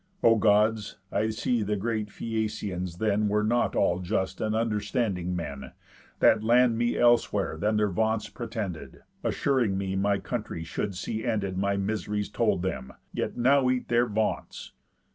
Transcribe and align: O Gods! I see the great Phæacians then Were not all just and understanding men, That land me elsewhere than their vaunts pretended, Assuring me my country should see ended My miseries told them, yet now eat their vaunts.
O 0.23 0.35
Gods! 0.35 0.97
I 1.11 1.29
see 1.29 1.61
the 1.61 1.75
great 1.75 2.09
Phæacians 2.09 2.97
then 2.97 3.27
Were 3.27 3.43
not 3.43 3.75
all 3.75 3.99
just 3.99 4.41
and 4.41 4.55
understanding 4.55 5.35
men, 5.35 5.73
That 6.21 6.43
land 6.43 6.75
me 6.75 6.97
elsewhere 6.97 7.55
than 7.55 7.77
their 7.77 7.91
vaunts 7.91 8.27
pretended, 8.27 9.03
Assuring 9.23 9.77
me 9.77 9.95
my 9.95 10.17
country 10.17 10.63
should 10.63 10.95
see 10.95 11.23
ended 11.23 11.55
My 11.55 11.77
miseries 11.77 12.29
told 12.29 12.63
them, 12.63 12.93
yet 13.13 13.37
now 13.37 13.69
eat 13.69 13.89
their 13.89 14.07
vaunts. 14.07 14.71